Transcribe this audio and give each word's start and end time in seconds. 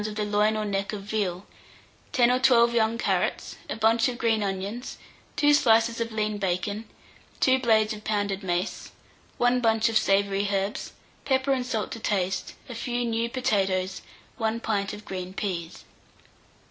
of 0.07 0.15
the 0.15 0.25
loin 0.25 0.57
or 0.57 0.65
neck 0.65 0.93
of 0.93 1.03
veal, 1.03 1.45
10 2.11 2.31
or 2.31 2.39
12 2.39 2.73
young 2.73 2.97
carrots, 2.97 3.55
a 3.69 3.75
bunch 3.75 4.07
of 4.09 4.17
green 4.17 4.41
onions, 4.41 4.97
2 5.35 5.53
slices 5.53 6.01
of 6.01 6.11
lean 6.11 6.39
bacon, 6.39 6.89
2 7.39 7.59
blades 7.59 7.93
of 7.93 8.03
pounded 8.03 8.41
mace, 8.41 8.89
1 9.37 9.61
bunch 9.61 9.89
of 9.89 9.97
savoury 9.99 10.49
herbs, 10.51 10.93
pepper 11.23 11.51
and 11.53 11.67
salt 11.67 11.91
to 11.91 11.99
taste, 11.99 12.55
a 12.67 12.73
few 12.73 13.05
new 13.05 13.29
potatoes, 13.29 14.01
1 14.37 14.59
pint 14.59 14.91
of 14.91 15.05
green 15.05 15.35
peas. 15.35 15.83